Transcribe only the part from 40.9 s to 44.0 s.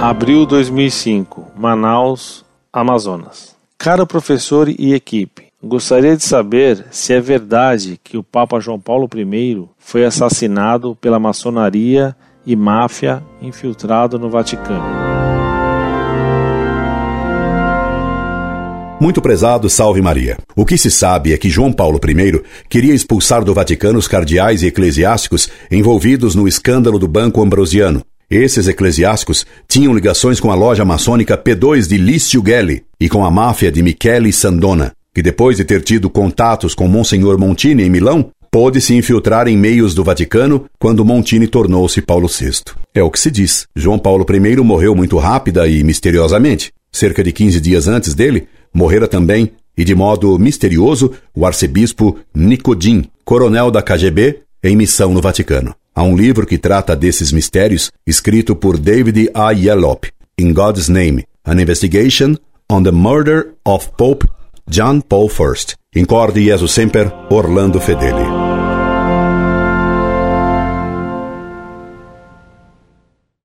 Montini tornou-se Paulo VI. É o que se diz. João